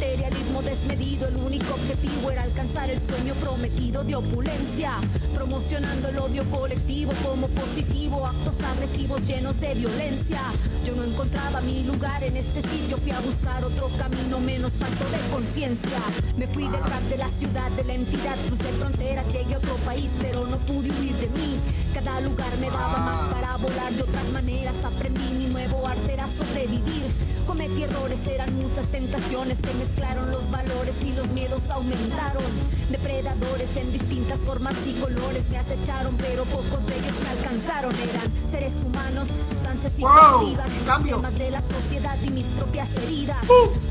Materialismo 0.02 0.64
desmedido, 0.64 1.28
el 1.28 1.36
único 1.36 1.76
objetivo 1.76 2.32
era 2.32 2.42
alcanzar 2.42 2.90
el 2.90 3.00
sueño 3.04 3.36
prometido 3.36 4.04
de 4.04 4.16
opulencia, 4.16 4.94
promocionando 5.36 6.10
el 6.10 6.18
odio 6.18 6.44
colectivo 6.50 7.14
como 7.24 7.48
positivo, 7.50 8.26
actos 8.26 8.56
agresivos 8.64 9.22
llenos 9.28 9.60
de 9.60 9.76
violencia. 9.76 10.42
Yo 10.86 10.96
no 10.96 11.04
encontraba 11.04 11.62
mi 11.62 11.84
lugar 11.84 12.24
en 12.24 12.36
este 12.36 12.64
sitio, 12.64 12.98
fui 12.98 13.12
a 13.12 13.20
buscar 13.20 13.64
otro 13.64 13.90
camino 14.00 14.40
menos 14.40 14.72
falto 14.72 15.06
de 15.06 15.20
conciencia. 15.32 16.00
Me 16.36 16.48
fui 16.48 16.64
del 16.64 16.82
rap 16.82 17.04
de 17.04 17.18
la 17.18 17.30
ciudad, 17.38 17.70
de 17.70 17.84
la 17.84 17.94
entidad, 17.94 18.38
crucé 18.48 18.72
fronteras, 18.80 19.32
llegué 19.32 19.54
a 19.54 19.60
otro 19.60 19.76
país, 19.86 20.10
pero 20.20 20.48
no 20.48 20.58
pude 20.66 20.90
huir 20.90 21.14
de 21.18 21.28
mí. 21.28 21.60
Cada 21.94 22.22
lugar 22.22 22.50
me 22.60 22.72
daba 22.72 22.98
más 22.98 23.32
para 23.32 23.56
volar 23.58 23.94
de 23.94 24.02
otras 24.02 24.28
maneras, 24.30 24.76
aprendí 24.84 25.32
mi 25.38 25.46
nuevo 25.46 25.88
arte 25.88 26.14
era 26.14 26.28
sobrevivir. 26.28 27.06
Cometí 27.46 27.84
errores, 27.84 28.20
eran 28.28 28.56
muchas 28.56 28.88
tentaciones, 28.88 29.58
se 29.58 29.74
mezclaron 29.92 30.32
los 30.32 30.50
valores 30.50 30.96
y 31.04 31.14
los 31.14 31.28
miedos 31.30 31.62
aumentaron. 31.70 32.44
Depredadores 32.90 33.76
en 33.76 33.92
distintas 33.92 34.40
formas 34.40 34.74
y 34.86 34.94
colores 35.00 35.44
me 35.50 35.58
acecharon, 35.58 36.16
pero 36.18 36.44
pocos 36.46 36.86
de 36.86 36.98
ellos 36.98 37.16
me 37.22 37.30
alcanzaron. 37.30 37.94
Eran 37.96 38.50
seres 38.50 38.74
humanos, 38.86 39.28
sustancias 39.50 39.92
¡Wow! 40.00 40.56
sistemas 40.98 41.38
de 41.38 41.52
la 41.52 41.62
sociedad 41.62 42.18
y 42.24 42.30
mis 42.30 42.46
propias 42.46 42.90
heridas. 42.98 43.38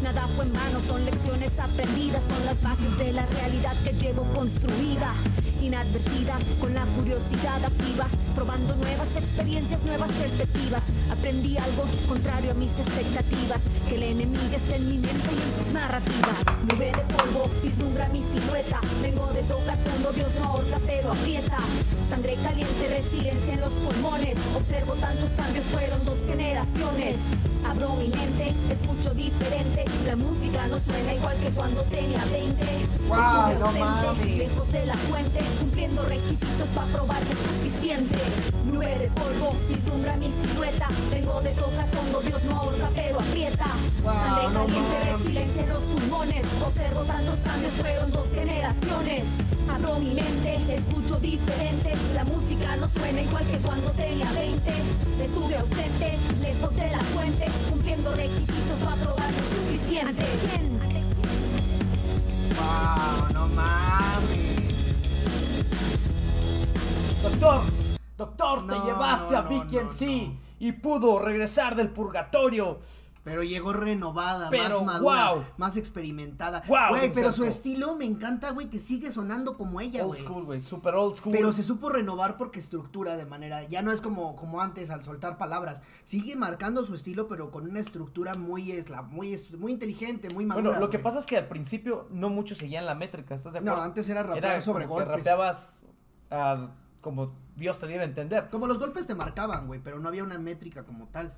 Nada 0.02 0.26
fue 0.36 0.44
en 0.46 0.52
vano, 0.52 0.80
son 0.86 1.04
lecciones 1.04 1.52
aprendidas, 1.58 2.22
son 2.28 2.44
las 2.46 2.60
bases 2.62 2.96
de 2.98 3.12
la 3.12 3.26
realidad 3.26 3.74
que 3.84 3.92
llevo 3.92 4.22
construida. 4.34 5.12
Inadvertida, 5.62 6.38
con 6.60 6.74
la 6.74 6.84
curiosidad 6.96 7.62
activa, 7.64 8.06
probando 8.34 8.74
nuevas 8.76 9.08
experiencias, 9.16 9.82
nuevas 9.82 10.10
perspectivas. 10.12 10.82
Aprendí 11.10 11.56
algo 11.58 11.84
contrario 12.08 12.52
a 12.52 12.54
mis 12.54 12.78
expectativas, 12.78 13.60
que 13.88 13.94
el 13.96 14.02
enemigo 14.04 14.56
está 14.56 14.76
en 14.76 14.88
mi 14.88 14.98
mente 14.98 15.28
y 15.30 15.42
en 15.42 15.64
sus 15.64 15.72
narrativas. 15.72 16.38
Nube 16.68 16.86
de 16.92 17.14
polvo, 17.14 17.50
vislumbra 17.62 18.08
mi 18.08 18.22
silueta. 18.22 18.80
Vengo 19.02 19.26
de 19.34 19.42
tocar 19.42 19.78
fondo, 19.84 20.12
Dios 20.12 20.28
no 20.40 20.44
ahorca, 20.50 20.78
pero 20.86 21.12
aprieta. 21.12 21.58
Sangre 22.08 22.34
caliente, 22.42 22.88
resiliencia 22.88 23.54
en 23.54 23.60
los 23.60 23.72
pulmones. 23.72 24.38
Observo 24.56 24.94
tantos 24.94 25.30
cambios, 25.30 25.64
fueron 25.66 26.04
dos 26.04 26.18
generaciones. 26.26 27.16
Abro 27.68 27.94
mi 27.96 28.08
mente, 28.08 28.54
escucho 28.72 29.14
diferente. 29.14 29.84
La 30.06 30.16
música 30.16 30.66
no 30.66 30.78
suena 30.80 31.14
igual 31.14 31.36
que 31.38 31.50
cuando 31.50 31.82
tenía 31.84 32.24
20. 32.24 32.66
Guau, 33.06 33.52
Estuve 33.52 33.60
no 33.60 33.72
mames. 33.78 34.38
lejos 34.38 34.72
de 34.72 34.86
la 34.86 34.94
fuente, 34.96 35.40
cumpliendo 35.58 36.02
requisitos 36.02 36.68
para 36.74 36.86
probarme 36.88 37.34
suficiente. 37.34 38.18
Nube 38.64 38.98
de 38.98 39.08
polvo, 39.08 39.54
vislumbra 39.68 40.16
mi 40.16 40.30
silueta. 40.30 40.88
Vengo 41.10 41.40
de 41.40 41.50
tocar 41.50 41.88
fondo, 41.90 42.20
Dios 42.20 42.44
no 42.44 42.56
ahorca, 42.56 42.90
pero 42.94 43.20
aprieta. 43.20 43.66
Guau, 44.02 44.16
Sangre 44.16 44.48
no 44.54 44.66
caliente, 44.66 45.12
resiliencia 45.12 45.62
en 45.62 45.68
los 45.68 45.82
pulmones. 45.84 46.44
Observo 46.64 47.00
tantos 47.04 47.36
cambios, 47.44 47.72
fueron 47.72 48.10
dos 48.12 48.28
generaciones. 48.30 49.24
Abro 49.68 49.98
mi 49.98 50.14
mente, 50.14 50.58
escucho 50.74 51.16
diferente. 51.20 51.92
La 52.14 52.24
música 52.24 52.76
no 52.76 52.88
suena 52.88 53.22
igual 53.22 53.44
que 53.46 53.58
cuando 53.58 53.90
tenía 53.92 54.30
20. 54.32 54.72
Estuve 55.24 55.56
ausente, 55.56 56.18
lejos 56.40 56.74
de 56.76 56.90
la 56.90 57.00
fuente, 57.14 57.46
cumpliendo 57.68 58.14
requisitos 58.14 58.78
para 58.84 58.96
probarme 58.96 59.42
suficiente. 59.54 60.24
Wow, 62.56 63.32
no 63.32 63.46
mames. 63.48 64.29
Doctor, 67.22 67.60
doctor, 68.16 68.60
te 68.66 68.74
No, 68.74 68.84
llevaste 68.86 69.32
no, 69.34 69.38
a 69.38 69.42
no, 69.42 69.48
Vicky 69.48 69.76
no, 69.76 69.82
MC 69.82 70.28
no. 70.28 70.38
y 70.58 70.72
pudo 70.72 71.18
regresar 71.18 71.76
del 71.76 71.90
purgatorio. 71.90 72.78
Pero 73.22 73.42
llegó 73.42 73.74
renovada, 73.74 74.48
Pero, 74.48 74.82
más 74.82 74.94
madura, 75.02 75.34
wow. 75.34 75.44
más 75.58 75.76
experimentada. 75.76 76.62
Wow, 76.66 76.78
güey, 76.88 77.12
pero 77.12 77.32
su 77.32 77.44
estilo 77.44 77.94
me 77.94 78.06
encanta, 78.06 78.50
güey, 78.52 78.70
que 78.70 78.78
sigue 78.78 79.12
sonando 79.12 79.58
como 79.58 79.82
ella, 79.82 80.00
Old 80.06 80.08
güey. 80.12 80.20
school, 80.22 80.44
güey, 80.46 80.60
super 80.62 80.94
old 80.94 81.14
school. 81.14 81.30
Pero 81.34 81.52
se 81.52 81.62
supo 81.62 81.90
renovar 81.90 82.38
porque 82.38 82.60
estructura 82.60 83.18
de 83.18 83.26
manera, 83.26 83.62
ya 83.64 83.82
no 83.82 83.92
es 83.92 84.00
como, 84.00 84.34
como 84.36 84.62
antes 84.62 84.88
al 84.88 85.04
soltar 85.04 85.36
palabras. 85.36 85.82
Sigue 86.04 86.34
marcando 86.34 86.86
su 86.86 86.94
estilo, 86.94 87.28
pero 87.28 87.50
con 87.50 87.68
una 87.68 87.80
estructura 87.80 88.32
muy, 88.32 88.72
esla- 88.72 89.06
muy, 89.06 89.34
es- 89.34 89.50
muy 89.52 89.72
inteligente, 89.72 90.28
muy 90.32 90.46
madura. 90.46 90.70
bueno, 90.70 90.80
lo 90.80 90.88
que 90.88 90.98
pasa 90.98 91.18
es 91.18 91.26
que 91.26 91.36
al 91.36 91.46
principio 91.46 92.08
no 92.10 92.30
muchos 92.30 92.56
seguían 92.56 92.86
la 92.86 92.94
métrica, 92.94 93.34
¿estás 93.34 93.52
de 93.52 93.60
No, 93.60 93.72
acuerdo? 93.72 93.84
antes 93.86 94.08
era 94.08 94.22
rapear 94.22 94.62
sobre 94.62 94.86
como 94.86 94.96
que 94.98 95.04
golpes. 95.04 95.18
rapeabas 95.18 95.80
ah, 96.30 96.68
como 97.00 97.32
Dios 97.56 97.78
te 97.78 97.86
diera 97.86 98.02
a 98.02 98.06
entender, 98.06 98.48
Como 98.50 98.66
los 98.66 98.78
golpes 98.78 99.06
te 99.06 99.14
marcaban, 99.14 99.66
güey, 99.66 99.80
pero 99.82 99.98
no 99.98 100.08
había 100.08 100.24
una 100.24 100.38
métrica 100.38 100.84
como 100.84 101.06
tal. 101.08 101.34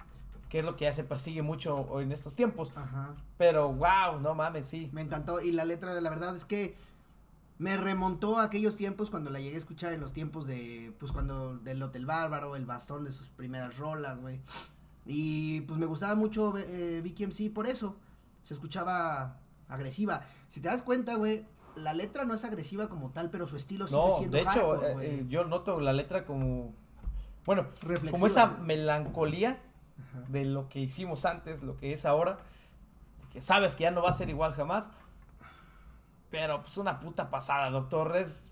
que 0.49 0.59
es 0.59 0.64
lo 0.64 0.76
que 0.76 0.85
ya 0.85 0.92
se 0.92 1.04
persigue 1.04 1.40
mucho 1.40 1.87
hoy 1.88 2.04
en 2.04 2.12
estos 2.12 2.37
tiempos. 2.37 2.73
Ajá. 2.76 3.14
Pero 3.38 3.73
wow, 3.73 4.21
no 4.21 4.35
mames, 4.35 4.66
sí. 4.66 4.90
Me 4.92 5.00
encantó. 5.00 5.40
Y 5.40 5.52
la 5.52 5.64
letra 5.64 5.95
de 5.95 6.02
la 6.02 6.11
verdad 6.11 6.37
es 6.37 6.45
que 6.45 6.76
me 7.59 7.76
remontó 7.76 8.38
a 8.38 8.45
aquellos 8.45 8.76
tiempos 8.76 9.09
cuando 9.09 9.31
la 9.31 9.40
llegué 9.40 9.54
a 9.54 9.59
escuchar 9.59 9.92
en 9.92 10.00
los 10.00 10.12
tiempos 10.12 10.47
de, 10.47 10.95
pues 10.99 11.12
cuando, 11.12 11.57
del 11.59 11.83
Hotel 11.83 12.04
Bárbaro, 12.04 12.57
el 12.57 12.66
bastón 12.66 13.04
de 13.04 13.12
sus 13.12 13.28
primeras 13.28 13.78
rolas, 13.78 14.21
güey. 14.21 14.40
Y 15.07 15.62
pues 15.62 15.78
me 15.78 15.87
gustaba 15.87 16.14
mucho 16.14 16.52
eh, 16.59 17.00
Vicky 17.02 17.26
MC 17.26 17.52
por 17.52 17.66
eso. 17.66 17.97
Se 18.42 18.52
escuchaba 18.54 19.38
agresiva. 19.69 20.23
Si 20.49 20.61
te 20.61 20.69
das 20.69 20.83
cuenta, 20.83 21.14
güey, 21.14 21.47
la 21.76 21.93
letra 21.95 22.25
no 22.25 22.35
es 22.35 22.45
agresiva 22.45 22.88
como 22.88 23.11
tal, 23.11 23.31
pero 23.31 23.47
su 23.47 23.57
estilo 23.57 23.87
sigue 23.87 23.99
No, 24.00 24.17
siendo 24.19 24.37
de 24.37 24.43
hecho, 24.43 24.50
hardcore, 24.50 24.87
eh, 24.93 24.97
eh, 25.21 25.26
yo 25.29 25.45
noto 25.45 25.81
la 25.81 25.93
letra 25.93 26.25
como. 26.25 26.75
Bueno, 27.45 27.67
Reflexiva, 27.81 28.12
como 28.12 28.26
esa 28.26 28.47
melancolía 28.47 29.61
de 30.29 30.45
lo 30.45 30.69
que 30.69 30.79
hicimos 30.81 31.25
antes, 31.25 31.62
lo 31.62 31.76
que 31.76 31.93
es 31.93 32.05
ahora. 32.05 32.38
Que 33.33 33.41
sabes 33.41 33.75
que 33.76 33.83
ya 33.85 33.91
no 33.91 34.02
va 34.02 34.11
a 34.11 34.12
ser 34.12 34.29
igual 34.29 34.55
jamás. 34.55 34.93
Pero 36.31 36.62
pues 36.62 36.76
una 36.79 37.00
puta 37.00 37.31
pasada, 37.31 37.71
doctor. 37.71 38.17
Es 38.17 38.50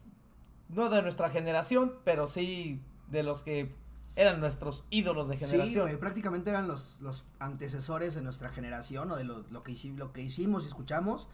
no 0.69 0.89
de 0.91 1.03
nuestra 1.03 1.31
generación, 1.31 1.95
pero 2.05 2.27
sí 2.27 2.81
de 3.09 3.23
los 3.23 3.43
que 3.43 3.75
eran 4.17 4.41
nuestros 4.41 4.85
ídolos 4.91 5.29
de 5.29 5.37
Sí, 5.39 5.45
generación. 5.47 5.87
güey, 5.87 5.97
prácticamente 5.99 6.51
eran 6.51 6.69
los, 6.69 7.01
los 7.01 7.25
antecesores 7.39 8.15
de 8.15 8.23
nuestra 8.23 8.49
generación 8.51 9.11
o 9.11 9.17
de 9.17 9.25
lo, 9.25 9.45
lo 9.51 9.63
que 9.63 9.73
hici- 9.73 9.97
lo 9.97 10.13
que 10.13 10.23
hicimos 10.23 10.65
y 10.65 10.67
escuchamos. 10.69 11.29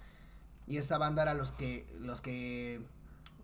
Y 0.66 0.78
esa 0.78 0.98
banda 0.98 1.22
era 1.22 1.34
los 1.34 1.52
que, 1.52 1.92
los 1.98 2.20
que 2.22 2.84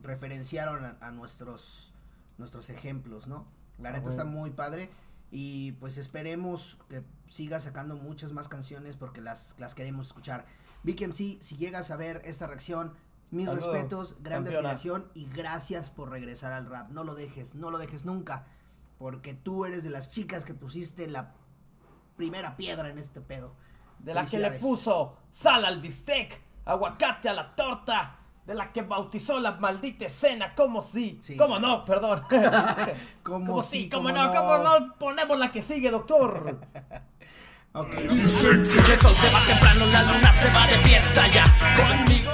referenciaron 0.02 0.84
a, 0.84 0.96
a 1.00 1.10
nuestros, 1.10 1.92
nuestros 2.38 2.68
ejemplos, 2.70 3.26
¿no? 3.26 3.46
La 3.78 3.90
Ah, 3.90 3.92
neta 3.92 4.10
está 4.10 4.24
muy 4.24 4.50
padre. 4.50 4.90
Y 5.30 5.72
pues 5.72 5.96
esperemos 5.96 6.78
que 6.88 7.02
siga 7.28 7.58
sacando 7.60 7.96
muchas 7.96 8.32
más 8.32 8.48
canciones 8.48 8.96
porque 8.96 9.20
las, 9.20 9.54
las 9.58 9.74
queremos 9.74 10.08
escuchar. 10.08 10.44
Vic 10.82 11.00
MC, 11.00 11.38
si 11.40 11.56
llegas 11.56 11.90
a 11.90 11.96
ver 11.96 12.20
esta 12.24 12.46
reacción, 12.46 12.92
mis 13.30 13.46
Saludo, 13.46 13.72
respetos, 13.72 14.16
gran 14.20 14.46
admiración 14.46 15.10
y 15.14 15.26
gracias 15.26 15.88
por 15.88 16.10
regresar 16.10 16.52
al 16.52 16.66
rap. 16.66 16.90
No 16.90 17.02
lo 17.04 17.14
dejes, 17.14 17.54
no 17.54 17.70
lo 17.70 17.78
dejes 17.78 18.04
nunca. 18.04 18.44
Porque 18.98 19.32
tú 19.32 19.64
eres 19.64 19.84
de 19.84 19.90
las 19.90 20.10
chicas 20.10 20.44
que 20.44 20.52
pusiste 20.54 21.08
la 21.08 21.34
primera 22.16 22.56
piedra 22.56 22.90
en 22.90 22.98
este 22.98 23.20
pedo. 23.22 23.54
De 24.00 24.12
la 24.12 24.26
que 24.26 24.38
le 24.38 24.50
puso 24.52 25.16
sal 25.30 25.64
al 25.64 25.80
bistec, 25.80 26.42
aguacate 26.64 27.28
a 27.28 27.32
la 27.34 27.54
torta, 27.54 28.16
de 28.44 28.54
la 28.54 28.72
que 28.72 28.82
bautizó 28.82 29.38
la 29.38 29.52
maldita 29.52 30.06
escena, 30.06 30.54
como 30.54 30.82
si, 30.82 31.18
Sí. 31.22 31.36
como 31.36 31.58
no, 31.60 31.84
perdón. 31.84 32.22
Como 33.22 33.46
como 33.46 33.62
sí, 33.62 33.88
como 33.88 34.10
no, 34.10 34.24
no. 34.26 34.34
como 34.34 34.58
no, 34.58 34.94
ponemos 34.98 35.38
la 35.38 35.52
que 35.52 35.62
sigue, 35.62 35.90
doctor. 35.90 36.58
Ok. 37.74 37.94
El 37.94 38.10
sol 38.10 38.66
se 38.66 39.32
va 39.32 39.40
temprano, 39.46 39.86
la 39.86 40.02
luna 40.02 40.32
se 40.32 40.48
va 40.52 40.66
de 40.66 40.78
fiesta 40.84 41.28
ya. 41.28 41.44
Conmigo. 41.76 42.32